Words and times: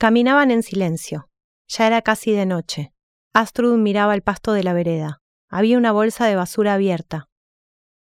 Caminaban 0.00 0.50
en 0.50 0.62
silencio. 0.62 1.28
Ya 1.68 1.86
era 1.86 2.00
casi 2.00 2.32
de 2.32 2.46
noche. 2.46 2.94
Astrud 3.34 3.76
miraba 3.76 4.14
el 4.14 4.22
pasto 4.22 4.54
de 4.54 4.64
la 4.64 4.72
vereda. 4.72 5.20
Había 5.50 5.76
una 5.76 5.92
bolsa 5.92 6.24
de 6.24 6.36
basura 6.36 6.72
abierta. 6.72 7.28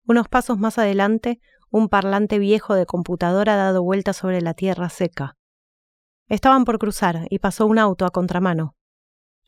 Unos 0.06 0.28
pasos 0.28 0.56
más 0.56 0.78
adelante, 0.78 1.40
un 1.68 1.88
parlante 1.88 2.38
viejo 2.38 2.76
de 2.76 2.86
computadora 2.86 3.56
dado 3.56 3.82
vuelta 3.82 4.12
sobre 4.12 4.40
la 4.40 4.54
tierra 4.54 4.88
seca. 4.88 5.34
Estaban 6.28 6.64
por 6.64 6.78
cruzar 6.78 7.26
y 7.28 7.40
pasó 7.40 7.66
un 7.66 7.80
auto 7.80 8.06
a 8.06 8.10
contramano. 8.10 8.76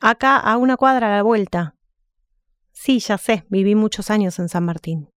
Acá, 0.01 0.37
a 0.37 0.57
una 0.57 0.75
cuadra 0.75 1.07
a 1.07 1.15
la 1.15 1.23
vuelta. 1.23 1.77
Sí, 2.73 2.99
ya 2.99 3.17
sé, 3.17 3.45
viví 3.47 3.73
muchos 3.75 4.09
años 4.09 4.37
en 4.39 4.49
San 4.49 4.65
Martín. 4.65 5.09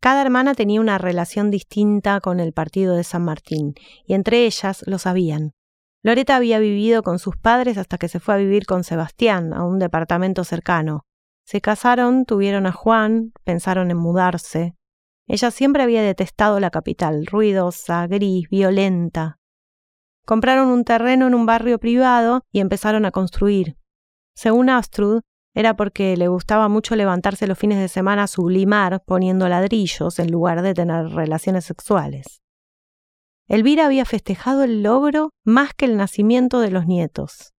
Cada 0.00 0.20
hermana 0.20 0.56
tenía 0.56 0.80
una 0.80 0.98
relación 0.98 1.52
distinta 1.52 2.20
con 2.20 2.40
el 2.40 2.52
partido 2.52 2.96
de 2.96 3.04
San 3.04 3.24
Martín, 3.24 3.74
y 4.04 4.14
entre 4.14 4.46
ellas 4.46 4.82
lo 4.88 4.98
sabían. 4.98 5.55
Loreta 6.02 6.36
había 6.36 6.58
vivido 6.58 7.02
con 7.02 7.18
sus 7.18 7.36
padres 7.36 7.78
hasta 7.78 7.98
que 7.98 8.08
se 8.08 8.20
fue 8.20 8.34
a 8.34 8.38
vivir 8.38 8.66
con 8.66 8.84
Sebastián, 8.84 9.52
a 9.52 9.64
un 9.64 9.78
departamento 9.78 10.44
cercano. 10.44 11.04
Se 11.44 11.60
casaron, 11.60 12.24
tuvieron 12.24 12.66
a 12.66 12.72
Juan, 12.72 13.32
pensaron 13.44 13.90
en 13.90 13.96
mudarse. 13.96 14.74
Ella 15.28 15.50
siempre 15.50 15.82
había 15.82 16.02
detestado 16.02 16.60
la 16.60 16.70
capital, 16.70 17.26
ruidosa, 17.26 18.06
gris, 18.06 18.48
violenta. 18.48 19.38
Compraron 20.24 20.68
un 20.68 20.84
terreno 20.84 21.26
en 21.26 21.34
un 21.34 21.46
barrio 21.46 21.78
privado 21.78 22.42
y 22.52 22.60
empezaron 22.60 23.04
a 23.04 23.10
construir. 23.10 23.76
Según 24.34 24.70
Astrud, 24.70 25.22
era 25.54 25.74
porque 25.74 26.16
le 26.16 26.28
gustaba 26.28 26.68
mucho 26.68 26.96
levantarse 26.96 27.46
los 27.46 27.58
fines 27.58 27.78
de 27.78 27.88
semana 27.88 28.24
a 28.24 28.26
sublimar 28.26 29.02
poniendo 29.04 29.48
ladrillos 29.48 30.18
en 30.18 30.30
lugar 30.30 30.62
de 30.62 30.74
tener 30.74 31.08
relaciones 31.08 31.64
sexuales. 31.64 32.42
Elvira 33.48 33.86
había 33.86 34.04
festejado 34.04 34.64
el 34.64 34.82
logro 34.82 35.30
más 35.44 35.72
que 35.72 35.84
el 35.84 35.96
nacimiento 35.96 36.58
de 36.60 36.70
los 36.70 36.86
nietos. 36.86 37.52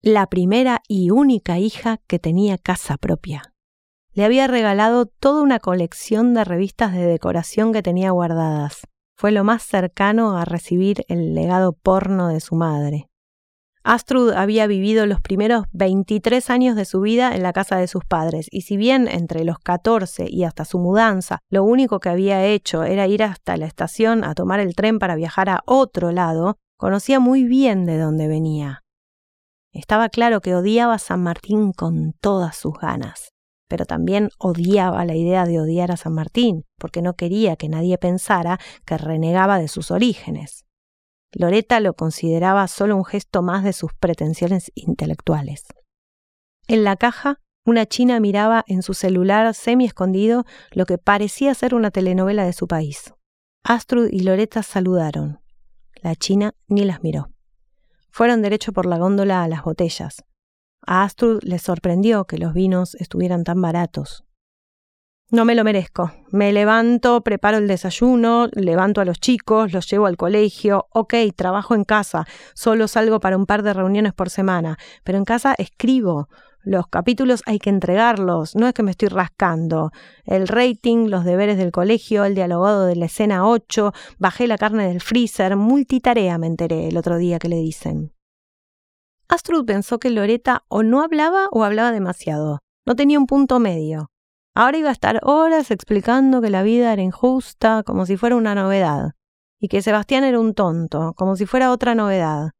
La 0.00 0.28
primera 0.28 0.80
y 0.86 1.10
única 1.10 1.58
hija 1.58 1.98
que 2.06 2.20
tenía 2.20 2.56
casa 2.56 2.96
propia. 2.98 3.52
Le 4.12 4.24
había 4.24 4.46
regalado 4.46 5.06
toda 5.06 5.42
una 5.42 5.58
colección 5.58 6.34
de 6.34 6.44
revistas 6.44 6.92
de 6.92 7.06
decoración 7.06 7.72
que 7.72 7.82
tenía 7.82 8.10
guardadas. 8.10 8.86
Fue 9.16 9.32
lo 9.32 9.42
más 9.42 9.62
cercano 9.62 10.36
a 10.36 10.44
recibir 10.44 11.04
el 11.08 11.34
legado 11.34 11.72
porno 11.72 12.28
de 12.28 12.40
su 12.40 12.54
madre. 12.54 13.08
Astrud 13.84 14.30
había 14.32 14.68
vivido 14.68 15.06
los 15.06 15.20
primeros 15.20 15.64
23 15.72 16.50
años 16.50 16.76
de 16.76 16.84
su 16.84 17.00
vida 17.00 17.34
en 17.34 17.42
la 17.42 17.52
casa 17.52 17.76
de 17.76 17.88
sus 17.88 18.04
padres, 18.04 18.46
y 18.50 18.62
si 18.62 18.76
bien 18.76 19.08
entre 19.08 19.44
los 19.44 19.58
14 19.58 20.26
y 20.28 20.44
hasta 20.44 20.64
su 20.64 20.78
mudanza 20.78 21.40
lo 21.50 21.64
único 21.64 21.98
que 21.98 22.08
había 22.08 22.44
hecho 22.44 22.84
era 22.84 23.08
ir 23.08 23.24
hasta 23.24 23.56
la 23.56 23.66
estación 23.66 24.22
a 24.22 24.34
tomar 24.34 24.60
el 24.60 24.76
tren 24.76 25.00
para 25.00 25.16
viajar 25.16 25.48
a 25.48 25.62
otro 25.66 26.12
lado, 26.12 26.58
conocía 26.76 27.18
muy 27.18 27.42
bien 27.42 27.84
de 27.84 27.98
dónde 27.98 28.28
venía. 28.28 28.82
Estaba 29.72 30.10
claro 30.10 30.40
que 30.40 30.54
odiaba 30.54 30.94
a 30.94 30.98
San 30.98 31.22
Martín 31.22 31.72
con 31.72 32.12
todas 32.20 32.56
sus 32.56 32.74
ganas, 32.78 33.32
pero 33.68 33.84
también 33.84 34.28
odiaba 34.38 35.04
la 35.04 35.16
idea 35.16 35.44
de 35.44 35.58
odiar 35.58 35.90
a 35.90 35.96
San 35.96 36.12
Martín, 36.12 36.66
porque 36.78 37.02
no 37.02 37.14
quería 37.14 37.56
que 37.56 37.68
nadie 37.68 37.98
pensara 37.98 38.60
que 38.84 38.96
renegaba 38.98 39.58
de 39.58 39.66
sus 39.66 39.90
orígenes. 39.90 40.66
Loreta 41.32 41.80
lo 41.80 41.94
consideraba 41.94 42.68
solo 42.68 42.96
un 42.96 43.04
gesto 43.04 43.42
más 43.42 43.64
de 43.64 43.72
sus 43.72 43.92
pretensiones 43.94 44.70
intelectuales. 44.74 45.64
En 46.68 46.84
la 46.84 46.96
caja, 46.96 47.40
una 47.64 47.86
china 47.86 48.20
miraba 48.20 48.64
en 48.66 48.82
su 48.82 48.92
celular 48.92 49.54
semi 49.54 49.86
escondido 49.86 50.44
lo 50.72 50.84
que 50.84 50.98
parecía 50.98 51.54
ser 51.54 51.74
una 51.74 51.90
telenovela 51.90 52.44
de 52.44 52.52
su 52.52 52.66
país. 52.66 53.14
Astrud 53.64 54.08
y 54.10 54.20
Loreta 54.20 54.62
saludaron. 54.62 55.40
La 56.02 56.16
china 56.16 56.54
ni 56.66 56.84
las 56.84 57.02
miró. 57.02 57.30
Fueron 58.10 58.42
derecho 58.42 58.72
por 58.72 58.86
la 58.86 58.98
góndola 58.98 59.42
a 59.42 59.48
las 59.48 59.62
botellas. 59.62 60.24
A 60.84 61.04
Astrud 61.04 61.40
le 61.42 61.58
sorprendió 61.58 62.24
que 62.24 62.38
los 62.38 62.52
vinos 62.52 62.96
estuvieran 62.96 63.44
tan 63.44 63.62
baratos. 63.62 64.24
No 65.32 65.46
me 65.46 65.54
lo 65.54 65.64
merezco. 65.64 66.12
Me 66.30 66.52
levanto, 66.52 67.22
preparo 67.22 67.56
el 67.56 67.66
desayuno, 67.66 68.48
levanto 68.52 69.00
a 69.00 69.06
los 69.06 69.18
chicos, 69.18 69.72
los 69.72 69.90
llevo 69.90 70.04
al 70.04 70.18
colegio. 70.18 70.88
Ok, 70.90 71.14
trabajo 71.34 71.74
en 71.74 71.84
casa, 71.84 72.26
solo 72.54 72.86
salgo 72.86 73.18
para 73.18 73.38
un 73.38 73.46
par 73.46 73.62
de 73.62 73.72
reuniones 73.72 74.12
por 74.12 74.28
semana, 74.28 74.76
pero 75.04 75.16
en 75.16 75.24
casa 75.24 75.54
escribo. 75.56 76.28
Los 76.62 76.86
capítulos 76.86 77.42
hay 77.46 77.60
que 77.60 77.70
entregarlos, 77.70 78.54
no 78.56 78.66
es 78.66 78.74
que 78.74 78.82
me 78.82 78.90
estoy 78.90 79.08
rascando. 79.08 79.90
El 80.26 80.48
rating, 80.48 81.08
los 81.08 81.24
deberes 81.24 81.56
del 81.56 81.72
colegio, 81.72 82.26
el 82.26 82.34
dialogado 82.34 82.84
de 82.84 82.96
la 82.96 83.06
escena 83.06 83.48
8, 83.48 83.94
bajé 84.18 84.46
la 84.46 84.58
carne 84.58 84.86
del 84.86 85.00
freezer, 85.00 85.56
multitarea 85.56 86.36
me 86.36 86.46
enteré 86.46 86.88
el 86.88 86.98
otro 86.98 87.16
día 87.16 87.38
que 87.38 87.48
le 87.48 87.56
dicen. 87.56 88.12
Astrud 89.28 89.64
pensó 89.64 89.98
que 89.98 90.10
Loreta 90.10 90.64
o 90.68 90.82
no 90.82 91.02
hablaba 91.02 91.48
o 91.52 91.64
hablaba 91.64 91.90
demasiado. 91.90 92.58
No 92.84 92.96
tenía 92.96 93.18
un 93.18 93.26
punto 93.26 93.60
medio. 93.60 94.11
Ahora 94.54 94.76
iba 94.76 94.90
a 94.90 94.92
estar 94.92 95.20
horas 95.22 95.70
explicando 95.70 96.42
que 96.42 96.50
la 96.50 96.62
vida 96.62 96.92
era 96.92 97.00
injusta, 97.00 97.82
como 97.84 98.04
si 98.04 98.16
fuera 98.18 98.36
una 98.36 98.54
novedad, 98.54 99.12
y 99.58 99.68
que 99.68 99.80
Sebastián 99.80 100.24
era 100.24 100.38
un 100.38 100.54
tonto, 100.54 101.14
como 101.14 101.36
si 101.36 101.46
fuera 101.46 101.70
otra 101.72 101.94
novedad. 101.94 102.50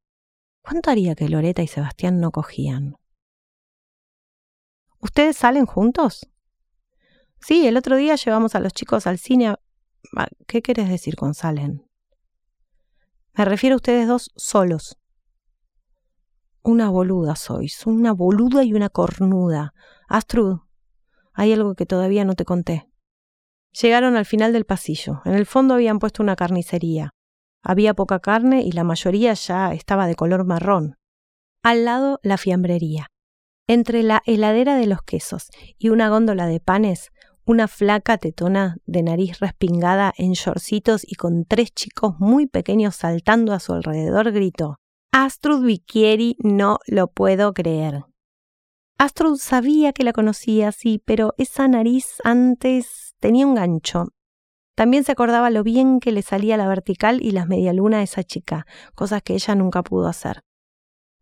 ¿Cuánto 0.62 0.91
haría 0.91 1.14
que 1.14 1.28
Loreta 1.28 1.62
y 1.62 1.66
Sebastián 1.66 2.20
no 2.20 2.31
cogían? 2.31 2.97
¿Ustedes 5.00 5.36
salen 5.36 5.66
juntos? 5.66 6.31
Sí, 7.41 7.66
el 7.66 7.76
otro 7.76 7.97
día 7.97 8.14
llevamos 8.14 8.54
a 8.54 8.60
los 8.60 8.72
chicos 8.72 9.06
al 9.06 9.19
cine. 9.19 9.56
¿Qué 10.47 10.62
quieres 10.62 10.88
decir 10.88 11.16
con 11.16 11.34
salen? 11.34 11.84
Me 13.34 13.44
refiero 13.44 13.75
a 13.75 13.76
ustedes 13.76 14.06
dos 14.06 14.31
solos. 14.36 14.97
Una 16.62 16.88
boluda 16.88 17.34
sois, 17.34 17.84
una 17.86 18.12
boluda 18.12 18.62
y 18.62 18.72
una 18.72 18.88
cornuda. 18.88 19.75
Astrud, 20.08 20.60
hay 21.32 21.53
algo 21.53 21.75
que 21.75 21.87
todavía 21.87 22.25
no 22.25 22.34
te 22.34 22.44
conté. 22.44 22.88
Llegaron 23.81 24.16
al 24.16 24.26
final 24.26 24.53
del 24.53 24.66
pasillo. 24.66 25.22
En 25.25 25.34
el 25.34 25.47
fondo 25.47 25.75
habían 25.75 25.98
puesto 25.98 26.22
una 26.22 26.37
carnicería. 26.37 27.10
Había 27.62 27.94
poca 27.94 28.19
carne 28.19 28.62
y 28.62 28.72
la 28.72 28.84
mayoría 28.84 29.32
ya 29.34 29.72
estaba 29.72 30.06
de 30.06 30.15
color 30.15 30.44
marrón. 30.44 30.97
Al 31.62 31.84
lado 31.84 32.19
la 32.22 32.37
fiambrería. 32.37 33.06
Entre 33.69 34.03
la 34.03 34.22
heladera 34.26 34.76
de 34.76 34.87
los 34.87 35.03
quesos 35.03 35.48
y 35.78 35.88
una 35.88 36.09
góndola 36.09 36.47
de 36.47 36.60
panes, 36.60 37.10
una 37.44 37.69
flaca 37.69 38.19
tetona 38.19 38.76
de 38.84 39.03
nariz 39.03 39.38
respingada 39.41 40.12
en 40.16 40.32
shortcitos 40.32 41.03
y 41.06 41.14
con 41.14 41.44
tres 41.44 41.72
chicos 41.72 42.14
muy 42.19 42.47
pequeños 42.47 42.97
saltando 42.97 43.53
a 43.53 43.60
su 43.60 43.72
alrededor 43.72 44.32
gritó 44.32 44.76
Astrud 45.12 45.64
Bicchieri 45.64 46.37
no 46.38 46.78
lo 46.87 47.09
puedo 47.09 47.53
creer. 47.53 48.04
Astrud 49.02 49.36
sabía 49.36 49.92
que 49.92 50.04
la 50.04 50.12
conocía, 50.12 50.70
sí, 50.70 51.02
pero 51.04 51.34
esa 51.36 51.66
nariz 51.66 52.20
antes 52.22 53.16
tenía 53.18 53.48
un 53.48 53.56
gancho. 53.56 54.12
También 54.76 55.02
se 55.02 55.10
acordaba 55.10 55.50
lo 55.50 55.64
bien 55.64 55.98
que 55.98 56.12
le 56.12 56.22
salía 56.22 56.56
la 56.56 56.68
vertical 56.68 57.20
y 57.20 57.32
las 57.32 57.48
medialunas 57.48 57.98
a 57.98 58.02
esa 58.04 58.22
chica, 58.22 58.64
cosas 58.94 59.20
que 59.24 59.34
ella 59.34 59.56
nunca 59.56 59.82
pudo 59.82 60.06
hacer. 60.06 60.44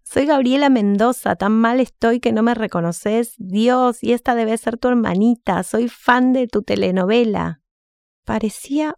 Soy 0.02 0.26
Gabriela 0.26 0.68
Mendoza, 0.68 1.36
tan 1.36 1.52
mal 1.52 1.80
estoy 1.80 2.20
que 2.20 2.32
no 2.32 2.42
me 2.42 2.52
reconoces. 2.52 3.32
Dios, 3.38 4.04
y 4.04 4.12
esta 4.12 4.34
debe 4.34 4.58
ser 4.58 4.76
tu 4.76 4.88
hermanita, 4.88 5.62
soy 5.62 5.88
fan 5.88 6.34
de 6.34 6.48
tu 6.48 6.60
telenovela. 6.60 7.62
Parecía 8.26 8.94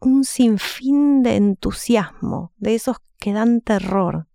un 0.00 0.24
sinfín 0.24 1.22
de 1.22 1.36
entusiasmo, 1.36 2.54
de 2.56 2.74
esos 2.74 2.96
que 3.18 3.32
dan 3.32 3.60
terror. 3.60 4.26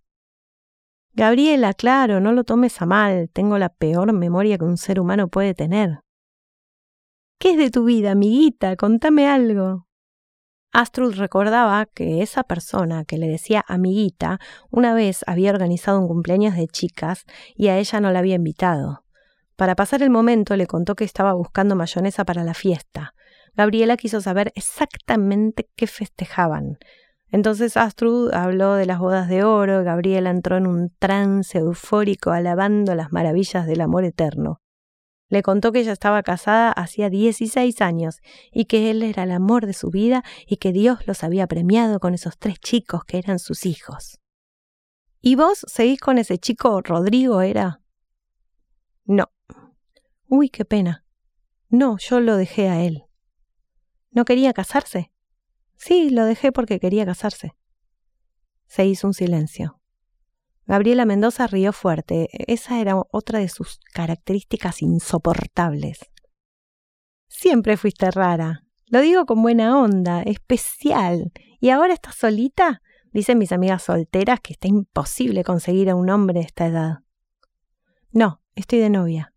Gabriela, 1.16 1.72
claro, 1.72 2.20
no 2.20 2.32
lo 2.32 2.44
tomes 2.44 2.82
a 2.82 2.84
mal, 2.84 3.30
tengo 3.32 3.56
la 3.56 3.70
peor 3.70 4.12
memoria 4.12 4.58
que 4.58 4.66
un 4.66 4.76
ser 4.76 5.00
humano 5.00 5.28
puede 5.28 5.54
tener. 5.54 6.00
¿Qué 7.38 7.52
es 7.52 7.56
de 7.56 7.70
tu 7.70 7.84
vida, 7.84 8.10
amiguita? 8.10 8.76
Contame 8.76 9.26
algo. 9.26 9.86
Astrud 10.72 11.14
recordaba 11.16 11.86
que 11.86 12.20
esa 12.20 12.42
persona 12.42 13.06
que 13.06 13.16
le 13.16 13.28
decía 13.28 13.64
amiguita 13.66 14.40
una 14.70 14.92
vez 14.92 15.24
había 15.26 15.52
organizado 15.52 16.00
un 16.00 16.06
cumpleaños 16.06 16.54
de 16.54 16.66
chicas 16.66 17.24
y 17.54 17.68
a 17.68 17.78
ella 17.78 17.98
no 18.00 18.10
la 18.12 18.18
había 18.18 18.34
invitado. 18.34 19.06
Para 19.56 19.74
pasar 19.74 20.02
el 20.02 20.10
momento 20.10 20.54
le 20.54 20.66
contó 20.66 20.96
que 20.96 21.04
estaba 21.04 21.32
buscando 21.32 21.76
mayonesa 21.76 22.26
para 22.26 22.44
la 22.44 22.52
fiesta. 22.52 23.14
Gabriela 23.54 23.96
quiso 23.96 24.20
saber 24.20 24.52
exactamente 24.54 25.70
qué 25.76 25.86
festejaban. 25.86 26.76
Entonces 27.30 27.76
Astrud 27.76 28.32
habló 28.32 28.74
de 28.74 28.86
las 28.86 28.98
bodas 28.98 29.28
de 29.28 29.42
oro, 29.42 29.82
Gabriela 29.82 30.30
entró 30.30 30.56
en 30.56 30.66
un 30.66 30.90
trance 30.98 31.58
eufórico 31.58 32.30
alabando 32.30 32.94
las 32.94 33.12
maravillas 33.12 33.66
del 33.66 33.80
amor 33.80 34.04
eterno. 34.04 34.60
Le 35.28 35.42
contó 35.42 35.72
que 35.72 35.80
ella 35.80 35.92
estaba 35.92 36.22
casada 36.22 36.70
hacía 36.70 37.10
16 37.10 37.80
años 37.80 38.20
y 38.52 38.66
que 38.66 38.90
él 38.90 39.02
era 39.02 39.24
el 39.24 39.32
amor 39.32 39.66
de 39.66 39.72
su 39.72 39.90
vida 39.90 40.22
y 40.46 40.58
que 40.58 40.72
Dios 40.72 41.06
los 41.08 41.24
había 41.24 41.48
premiado 41.48 41.98
con 41.98 42.14
esos 42.14 42.38
tres 42.38 42.60
chicos 42.60 43.04
que 43.04 43.18
eran 43.18 43.40
sus 43.40 43.66
hijos. 43.66 44.20
¿Y 45.20 45.34
vos 45.34 45.64
seguís 45.66 45.98
con 45.98 46.18
ese 46.18 46.38
chico 46.38 46.80
Rodrigo 46.80 47.40
era? 47.40 47.80
No. 49.04 49.32
Uy, 50.28 50.48
qué 50.48 50.64
pena. 50.64 51.04
No, 51.68 51.98
yo 51.98 52.20
lo 52.20 52.36
dejé 52.36 52.68
a 52.68 52.84
él. 52.84 53.04
¿No 54.12 54.24
quería 54.24 54.52
casarse? 54.52 55.10
Sí, 55.76 56.10
lo 56.10 56.24
dejé 56.24 56.52
porque 56.52 56.80
quería 56.80 57.06
casarse. 57.06 57.52
Se 58.66 58.84
hizo 58.86 59.06
un 59.06 59.14
silencio. 59.14 59.80
Gabriela 60.66 61.04
Mendoza 61.04 61.46
rió 61.46 61.72
fuerte. 61.72 62.28
Esa 62.52 62.80
era 62.80 62.96
otra 63.10 63.38
de 63.38 63.48
sus 63.48 63.78
características 63.92 64.82
insoportables. 64.82 66.00
Siempre 67.28 67.76
fuiste 67.76 68.10
rara. 68.10 68.64
Lo 68.86 69.00
digo 69.00 69.26
con 69.26 69.42
buena 69.42 69.78
onda, 69.78 70.22
especial. 70.22 71.32
¿Y 71.60 71.70
ahora 71.70 71.94
estás 71.94 72.16
solita? 72.16 72.82
Dicen 73.12 73.38
mis 73.38 73.52
amigas 73.52 73.82
solteras 73.84 74.40
que 74.40 74.52
está 74.52 74.68
imposible 74.68 75.44
conseguir 75.44 75.90
a 75.90 75.94
un 75.94 76.10
hombre 76.10 76.40
de 76.40 76.46
esta 76.46 76.66
edad. 76.66 76.98
No, 78.10 78.42
estoy 78.54 78.78
de 78.78 78.90
novia. 78.90 79.32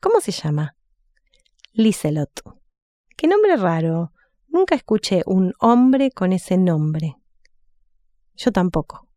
¿Cómo 0.00 0.20
se 0.20 0.32
llama? 0.32 0.76
Liselot. 1.72 2.30
Qué 3.16 3.26
nombre 3.26 3.56
raro. 3.56 4.12
Nunca 4.50 4.74
escuché 4.74 5.22
un 5.26 5.52
hombre 5.60 6.10
con 6.10 6.32
ese 6.32 6.58
nombre. 6.58 7.16
Yo 8.34 8.50
tampoco. 8.50 9.08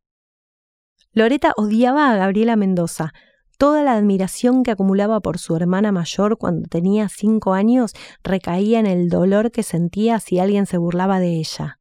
Loreta 1.12 1.53
odiaba 1.57 2.12
a 2.12 2.15
Gabriela 2.15 2.56
Mendoza. 2.56 3.13
Toda 3.57 3.83
la 3.83 3.94
admiración 3.94 4.62
que 4.63 4.71
acumulaba 4.71 5.19
por 5.21 5.39
su 5.39 5.56
hermana 5.56 5.91
mayor 5.91 6.38
cuando 6.38 6.68
tenía 6.68 7.09
cinco 7.09 7.53
años 7.53 7.94
recaía 8.24 8.80
en 8.80 8.85
el 8.85 9.09
dolor 9.09 9.51
que 9.51 9.63
sentía 9.63 10.19
si 10.19 10.38
alguien 10.38 10.68
se 10.68 10.77
burlaba 10.77 11.19
de 11.19 11.38
ella. 11.38 11.80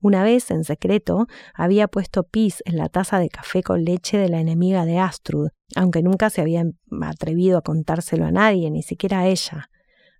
Una 0.00 0.22
vez, 0.22 0.50
en 0.50 0.64
secreto, 0.64 1.26
había 1.54 1.88
puesto 1.88 2.24
pis 2.24 2.62
en 2.66 2.76
la 2.76 2.88
taza 2.88 3.18
de 3.18 3.28
café 3.28 3.62
con 3.62 3.84
leche 3.84 4.18
de 4.18 4.28
la 4.28 4.40
enemiga 4.40 4.84
de 4.84 4.98
Astrud, 4.98 5.50
aunque 5.76 6.02
nunca 6.02 6.28
se 6.28 6.40
había 6.40 6.64
atrevido 7.02 7.58
a 7.58 7.62
contárselo 7.62 8.26
a 8.26 8.32
nadie, 8.32 8.70
ni 8.70 8.82
siquiera 8.82 9.20
a 9.20 9.26
ella. 9.28 9.70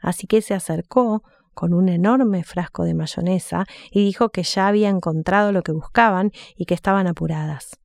Así 0.00 0.26
que 0.26 0.40
se 0.40 0.54
acercó 0.54 1.24
con 1.54 1.74
un 1.74 1.88
enorme 1.88 2.44
frasco 2.44 2.84
de 2.84 2.94
mayonesa 2.94 3.66
y 3.90 4.04
dijo 4.04 4.30
que 4.30 4.42
ya 4.42 4.68
había 4.68 4.88
encontrado 4.88 5.52
lo 5.52 5.62
que 5.62 5.72
buscaban 5.72 6.32
y 6.56 6.64
que 6.64 6.74
estaban 6.74 7.06
apuradas. 7.06 7.78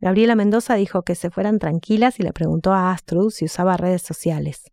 Gabriela 0.00 0.34
Mendoza 0.34 0.74
dijo 0.74 1.02
que 1.02 1.14
se 1.14 1.30
fueran 1.30 1.58
tranquilas 1.58 2.20
y 2.20 2.22
le 2.22 2.32
preguntó 2.32 2.72
a 2.72 2.92
Astrud 2.92 3.30
si 3.30 3.46
usaba 3.46 3.76
redes 3.76 4.02
sociales. 4.02 4.70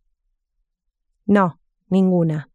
No, 1.25 1.59
ninguna. 1.87 2.49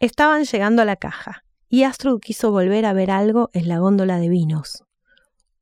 Estaban 0.00 0.44
llegando 0.44 0.82
a 0.82 0.84
la 0.86 0.96
caja 0.96 1.44
y 1.68 1.84
Astrud 1.84 2.20
quiso 2.20 2.50
volver 2.50 2.84
a 2.84 2.92
ver 2.92 3.10
algo 3.10 3.50
en 3.52 3.68
la 3.68 3.78
góndola 3.78 4.18
de 4.18 4.28
vinos. 4.28 4.82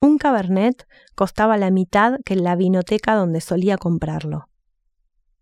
Un 0.00 0.17
cabernet 0.17 0.87
costaba 1.15 1.56
la 1.56 1.70
mitad 1.70 2.20
que 2.25 2.35
en 2.35 2.44
la 2.44 2.55
vinoteca 2.55 3.15
donde 3.15 3.41
solía 3.41 3.76
comprarlo. 3.76 4.49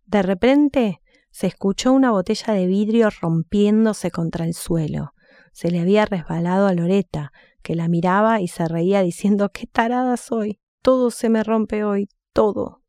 De 0.07 0.23
repente 0.23 1.03
se 1.37 1.49
escuchó 1.49 1.93
una 1.93 2.13
botella 2.13 2.55
de 2.55 2.67
vidrio 2.67 3.11
rompiéndose 3.11 4.11
contra 4.11 4.47
el 4.47 4.55
suelo. 4.55 5.13
Se 5.53 5.71
le 5.71 5.81
había 5.81 6.07
resbalado 6.07 6.67
a 6.67 6.73
Loreta, 6.73 7.31
que 7.63 7.75
la 7.75 7.89
miraba 7.89 8.41
y 8.41 8.49
se 8.49 8.67
reía 8.67 9.03
diciendo 9.03 9.51
qué 9.53 9.67
tarada 9.67 10.17
soy. 10.17 10.61
Todo 10.81 11.11
se 11.11 11.29
me 11.29 11.45
rompe 11.45 11.85
hoy, 11.85 12.09
todo. 12.33 12.81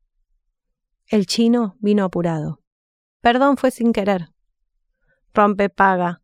El 1.07 1.25
chino 1.25 1.75
vino 1.81 2.05
apurado. 2.05 2.61
Perdón, 3.19 3.57
fue 3.57 3.69
sin 3.69 3.91
querer. 3.91 4.29
Rompe 5.33 5.67
paga, 5.67 6.21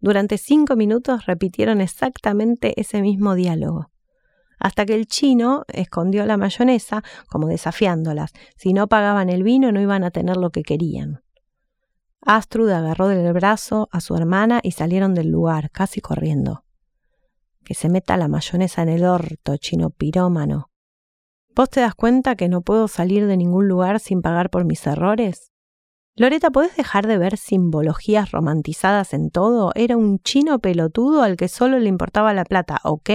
durante 0.00 0.38
cinco 0.38 0.74
minutos 0.74 1.24
repitieron 1.26 1.80
exactamente 1.80 2.74
ese 2.80 3.00
mismo 3.00 3.36
diálogo, 3.36 3.92
hasta 4.58 4.84
que 4.86 4.96
el 4.96 5.06
chino 5.06 5.62
escondió 5.68 6.26
la 6.26 6.36
mayonesa, 6.36 7.04
como 7.28 7.46
desafiándolas. 7.46 8.32
Si 8.56 8.72
no 8.72 8.88
pagaban 8.88 9.30
el 9.30 9.44
vino 9.44 9.70
no 9.70 9.80
iban 9.80 10.02
a 10.02 10.10
tener 10.10 10.36
lo 10.36 10.50
que 10.50 10.64
querían. 10.64 11.23
Astrud 12.26 12.70
agarró 12.70 13.08
del 13.08 13.30
brazo 13.34 13.88
a 13.92 14.00
su 14.00 14.16
hermana 14.16 14.60
y 14.62 14.72
salieron 14.72 15.14
del 15.14 15.28
lugar, 15.28 15.70
casi 15.70 16.00
corriendo. 16.00 16.64
Que 17.64 17.74
se 17.74 17.90
meta 17.90 18.16
la 18.16 18.28
mayonesa 18.28 18.82
en 18.82 18.88
el 18.88 19.04
orto, 19.04 19.56
chino 19.58 19.90
pirómano. 19.90 20.70
¿Vos 21.54 21.68
te 21.68 21.80
das 21.80 21.94
cuenta 21.94 22.34
que 22.34 22.48
no 22.48 22.62
puedo 22.62 22.88
salir 22.88 23.26
de 23.26 23.36
ningún 23.36 23.68
lugar 23.68 24.00
sin 24.00 24.22
pagar 24.22 24.48
por 24.48 24.64
mis 24.64 24.86
errores? 24.86 25.52
Loreta, 26.16 26.50
¿puedes 26.50 26.76
dejar 26.76 27.06
de 27.06 27.18
ver 27.18 27.36
simbologías 27.36 28.30
romantizadas 28.30 29.12
en 29.12 29.30
todo? 29.30 29.72
Era 29.74 29.96
un 29.96 30.18
chino 30.20 30.60
pelotudo 30.60 31.22
al 31.22 31.36
que 31.36 31.48
solo 31.48 31.78
le 31.78 31.88
importaba 31.88 32.32
la 32.32 32.44
plata, 32.44 32.80
¿ok? 32.84 33.10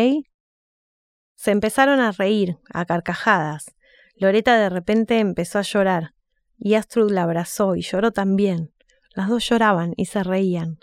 Se 1.35 1.51
empezaron 1.51 1.99
a 1.99 2.11
reír, 2.11 2.59
a 2.71 2.85
carcajadas. 2.85 3.73
Loreta 4.15 4.59
de 4.59 4.69
repente 4.69 5.19
empezó 5.19 5.57
a 5.57 5.63
llorar, 5.63 6.13
y 6.57 6.75
Astrud 6.75 7.11
la 7.11 7.23
abrazó 7.23 7.75
y 7.75 7.81
lloró 7.81 8.11
también. 8.11 8.73
Las 9.15 9.29
dos 9.29 9.47
lloraban 9.47 9.93
y 9.97 10.05
se 10.05 10.23
reían. 10.23 10.79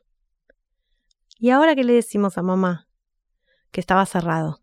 ¿Y 1.38 1.50
ahora 1.50 1.74
qué 1.74 1.84
le 1.84 1.92
decimos 1.92 2.38
a 2.38 2.42
mamá? 2.42 2.88
Que 3.70 3.80
estaba 3.80 4.06
cerrado. 4.06 4.62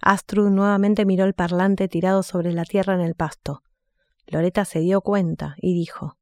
Astrud 0.00 0.50
nuevamente 0.50 1.04
miró 1.04 1.24
el 1.24 1.34
parlante 1.34 1.88
tirado 1.88 2.22
sobre 2.22 2.52
la 2.52 2.64
tierra 2.64 2.94
en 2.94 3.00
el 3.00 3.14
pasto. 3.14 3.62
Loreta 4.26 4.64
se 4.64 4.80
dio 4.80 5.00
cuenta 5.00 5.56
y 5.58 5.74
dijo 5.74 6.16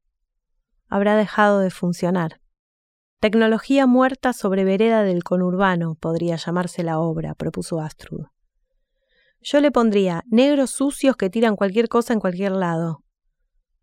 habrá 0.89 1.15
dejado 1.15 1.59
de 1.59 1.69
funcionar. 1.69 2.41
Tecnología 3.19 3.85
muerta 3.85 4.33
sobre 4.33 4.63
vereda 4.63 5.03
del 5.03 5.23
conurbano 5.23 5.95
podría 5.95 6.35
llamarse 6.35 6.83
la 6.83 6.99
obra, 6.99 7.35
propuso 7.35 7.79
Astrud. 7.79 8.25
Yo 9.41 9.61
le 9.61 9.71
pondría 9.71 10.23
negros 10.27 10.71
sucios 10.71 11.15
que 11.15 11.29
tiran 11.29 11.55
cualquier 11.55 11.87
cosa 11.87 12.13
en 12.13 12.19
cualquier 12.19 12.53
lado. 12.53 13.03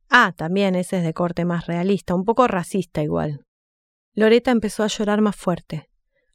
Ah, 0.09 0.33
también 0.37 0.75
ese 0.75 0.99
es 0.99 1.05
de 1.05 1.15
corte 1.15 1.45
más 1.45 1.67
realista, 1.67 2.15
un 2.15 2.25
poco 2.25 2.47
racista 2.47 3.03
igual. 3.03 3.45
Loreta 4.15 4.51
empezó 4.51 4.83
a 4.83 4.89
llorar 4.89 5.21
más 5.21 5.37
fuerte. 5.37 5.91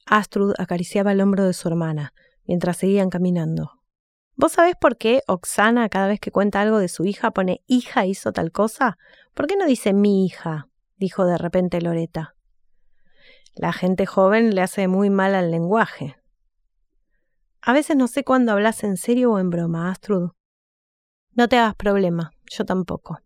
Astrud 0.05 0.53
acariciaba 0.57 1.11
el 1.11 1.21
hombro 1.21 1.45
de 1.45 1.53
su 1.53 1.67
hermana, 1.67 2.13
mientras 2.45 2.77
seguían 2.77 3.09
caminando. 3.09 3.81
¿Vos 4.35 4.53
sabés 4.53 4.75
por 4.75 4.97
qué 4.97 5.21
Oxana 5.27 5.89
cada 5.89 6.07
vez 6.07 6.19
que 6.19 6.31
cuenta 6.31 6.61
algo 6.61 6.79
de 6.79 6.87
su 6.87 7.05
hija 7.05 7.31
pone 7.31 7.61
hija 7.67 8.05
hizo 8.05 8.31
tal 8.31 8.51
cosa? 8.51 8.97
¿Por 9.33 9.47
qué 9.47 9.55
no 9.55 9.65
dice 9.65 9.93
mi 9.93 10.25
hija? 10.25 10.67
dijo 10.97 11.25
de 11.25 11.37
repente 11.37 11.81
Loreta. 11.81 12.35
La 13.55 13.73
gente 13.73 14.05
joven 14.05 14.55
le 14.55 14.61
hace 14.61 14.87
muy 14.87 15.09
mal 15.09 15.35
al 15.35 15.51
lenguaje. 15.51 16.15
A 17.61 17.73
veces 17.73 17.95
no 17.95 18.07
sé 18.07 18.23
cuándo 18.23 18.51
hablas 18.51 18.83
en 18.83 18.97
serio 18.97 19.33
o 19.33 19.39
en 19.39 19.49
broma, 19.49 19.91
Astrud. 19.91 20.31
No 21.33 21.47
te 21.47 21.57
hagas 21.57 21.75
problema, 21.75 22.31
yo 22.49 22.65
tampoco. 22.65 23.19